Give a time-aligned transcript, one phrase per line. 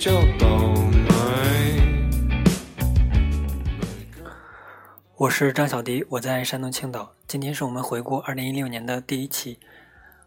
[0.00, 0.48] 就倒
[0.90, 1.10] 霉。
[5.18, 7.12] 我是张小迪，我在山东青岛。
[7.26, 9.58] 今天是我们回顾二零一六年的第一期。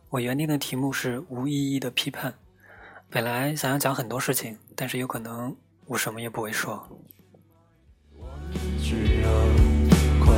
[0.10, 2.36] 我原定的题目是无意义的批判。
[3.10, 5.56] 本来想要讲很多事情，但是有可能
[5.88, 6.88] 我什么也不会说。
[10.24, 10.36] 快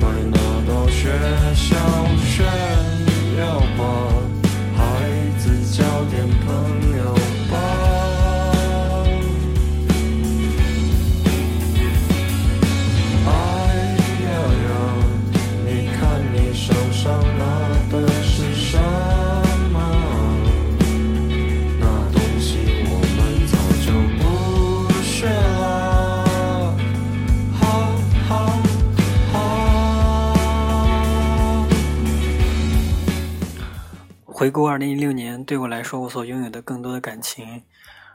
[0.00, 1.10] 快拿到学
[1.54, 1.76] 校
[2.16, 2.46] 炫
[3.36, 4.19] 耀吧。
[34.40, 37.62] 回顾二零一六年，对我来说，我所拥有的更多的感情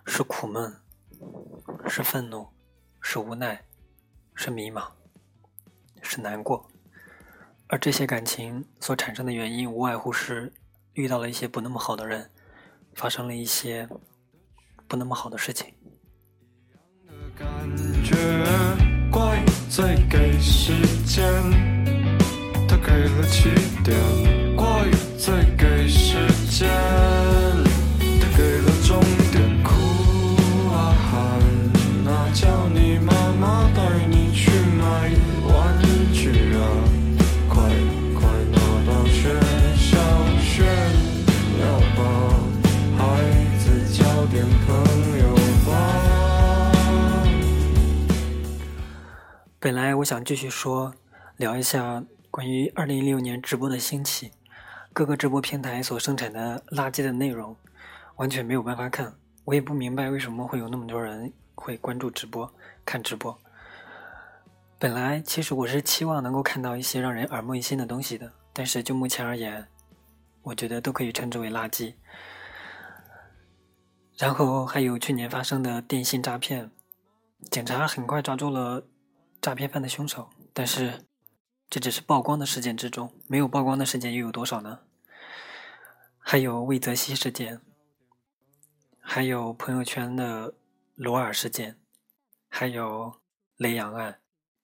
[0.07, 0.75] 是苦闷，
[1.87, 2.47] 是愤怒，
[2.99, 3.63] 是无奈，
[4.33, 4.87] 是迷茫，
[6.01, 6.67] 是难过。
[7.67, 10.51] 而这些感情所产生的原因，无外乎是
[10.93, 12.27] 遇到了一些不那么好的人，
[12.95, 13.87] 发生了一些
[14.87, 15.71] 不那么好的事情。
[19.11, 20.73] 怪罪给时
[21.05, 21.23] 间，
[22.67, 23.51] 他给了起
[23.83, 23.95] 点。
[24.01, 24.44] 怪罪给时间，他给了起点。
[49.65, 50.93] 本来我想继续说，
[51.37, 54.29] 聊一下关于二零一六年直播的兴起。
[54.95, 57.53] 各个直播平台所生产的垃圾的内容，
[58.15, 59.13] 完全没有办法看。
[59.43, 62.49] 我也不明白为什么会有那么多人会关注直播、
[62.85, 63.37] 看直播。
[64.79, 69.67] 本来其实我是期望能够看到一些让人耳目一新的东西的，但是就目前而言，
[70.43, 71.93] 我觉得都可以称之为垃圾。
[74.17, 76.71] 然后还有去年发生的电信诈骗，
[77.51, 78.87] 警察很快抓住了
[79.41, 81.03] 诈骗犯的凶手，但是。
[81.67, 84.81] 这只是曝光的事件之中，没有曝光的事件又有多少呢？
[86.27, 87.61] 还有魏则西事件，
[88.99, 90.55] 还有朋友圈的
[90.95, 91.77] 罗尔事件，
[92.49, 93.13] 还有
[93.57, 94.19] 雷洋案、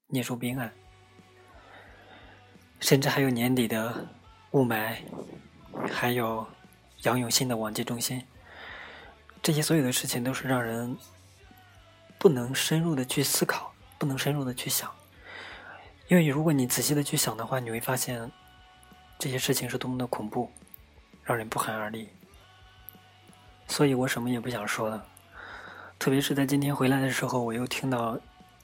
[0.07, 0.73] 聂树斌案，
[2.79, 4.09] 甚至还有年底的
[4.53, 5.03] 雾霾，
[5.87, 6.47] 还有
[7.03, 8.25] 杨永信的网戒中心。
[9.43, 10.97] 这些所有的事情都是让人
[12.17, 14.91] 不能深入的去思考，不能深入的去想。
[16.07, 18.31] 因为如果你仔细的去想的话，你会发现
[19.19, 20.49] 这些事情是多么的恐怖，
[21.31, 22.09] 让人不寒而栗。
[23.65, 25.07] 所以我什么也不想说了。
[25.97, 28.19] 特别是在今天回来的时候，我又听到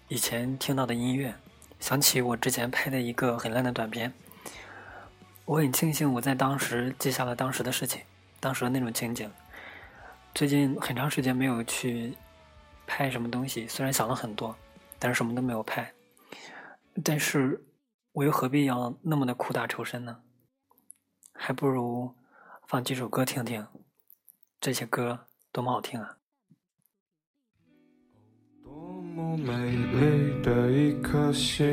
[0.10, 1.34] 以前听到的音乐，
[1.80, 4.12] 想起我之前拍的一个很烂的短片。
[5.46, 8.02] 我很庆幸我在当时记下了当时的事情，
[8.42, 9.32] 当时的那种情景。
[10.36, 12.18] 最近很长时间没有去
[12.86, 14.54] 拍什么东西，虽然想了很多，
[15.00, 15.90] 但是什么都没有拍。
[17.02, 17.66] 但是，
[18.12, 20.20] 我又何必要那么的苦大仇深呢？
[21.34, 22.14] 还不如
[22.68, 23.66] 放几首歌听听，
[24.60, 26.18] 这些歌多么好听啊！
[28.62, 31.64] 多么美丽的一颗心，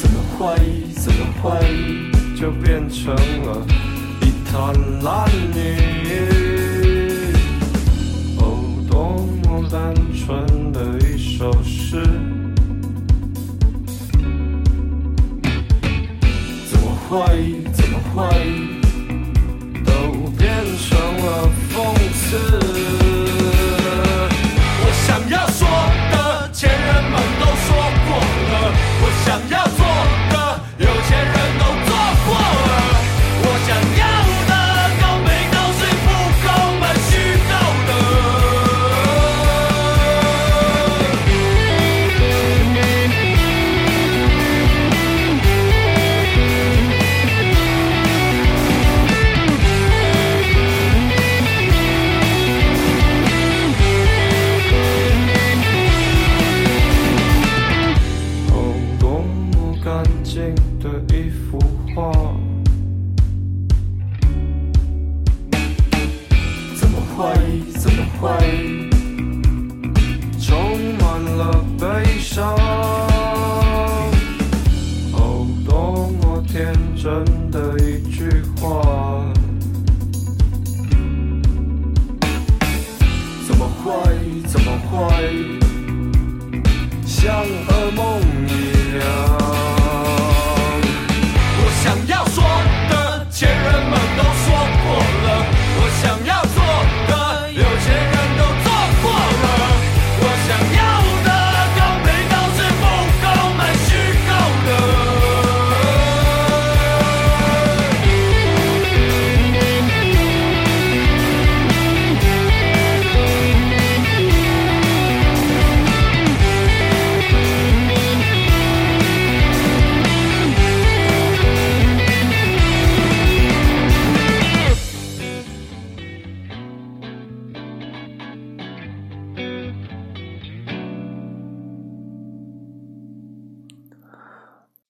[0.00, 0.56] 怎么会
[0.94, 1.60] 怎么会
[2.34, 3.64] 就变成了
[4.22, 6.45] 一滩烂泥？
[17.24, 17.65] 怎
[72.36, 72.85] 怎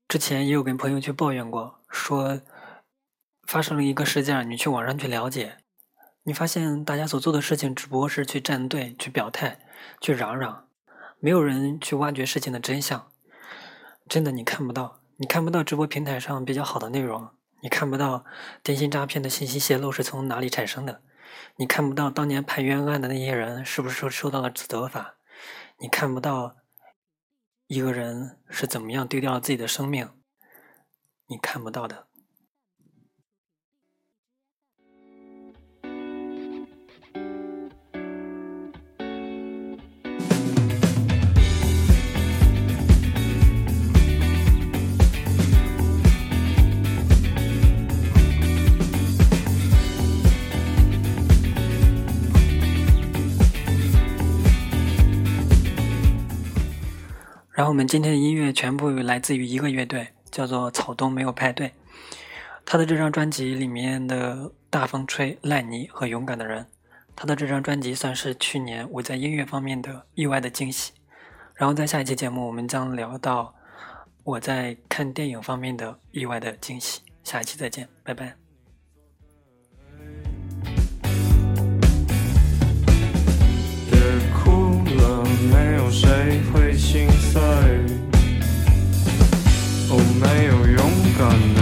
[0.09, 2.41] 之前也有跟朋友去抱怨过，说
[3.43, 5.57] 发生了一个事件，你去网上去了解，
[6.23, 9.59] 你发现大家所做的事情只不过是去站队、去表态、
[10.01, 10.69] 去嚷嚷，
[11.19, 13.11] 没有人去挖掘事情的真相。
[14.09, 17.29] 真的，你看不到，你看不到直播平台上比较好的内容，
[17.63, 18.25] 你看不到
[18.63, 21.03] 电信诈骗的信息泄露是从哪里产生的，
[21.57, 25.17] 你看不到当年判冤案的那些人是不是受到了责罚，
[25.81, 26.55] 你看不到
[27.69, 30.09] 一个人是怎么样丢掉了自己的生命，
[31.27, 32.06] 你看不到的。
[57.57, 61.73] 然后我们今天的音乐全部来自于一个乐队，叫做草东没有派对。
[62.67, 64.37] 他的这张专辑里面的
[64.69, 66.65] 《大风吹》、《烂泥》和《勇敢的人》，
[67.17, 70.93] 他的这张专辑算是去年我在音乐方面的意外的惊喜。
[71.55, 73.55] 然后在下一期节目，我们将聊到
[74.23, 77.01] 我在看电影方面的意外的惊喜。
[77.25, 78.46] 下一期再见，拜拜。
[85.51, 87.41] 没有谁会心碎。
[89.89, 90.81] 哦，没有勇
[91.17, 91.21] 敢
[91.55, 91.61] 的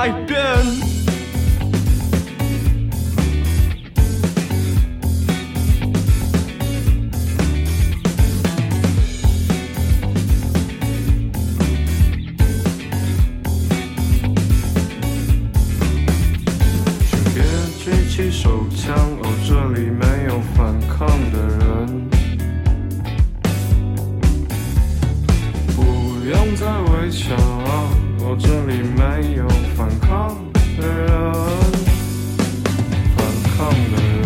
[0.00, 0.38] 改变。
[17.10, 17.42] 请别
[17.80, 22.08] 举起手枪，哦，这里没有反抗的人。
[25.74, 25.82] 不
[26.24, 27.36] 用再围墙，
[28.30, 30.36] 我，这里没有反抗
[30.76, 31.08] 的人。
[33.16, 33.18] 反
[33.56, 33.56] 抗
[33.90, 34.18] 的人。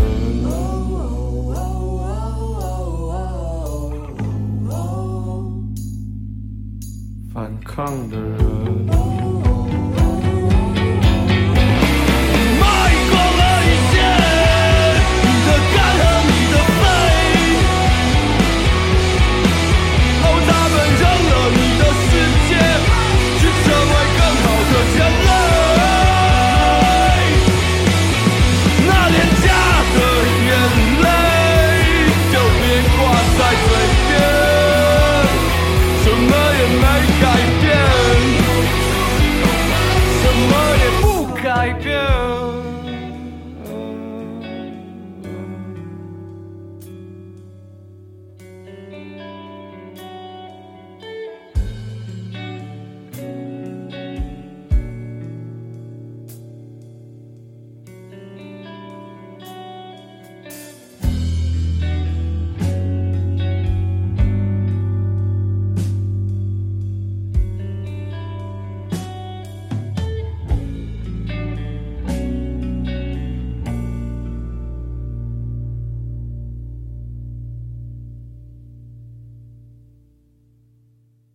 [7.33, 9.02] 反抗的人。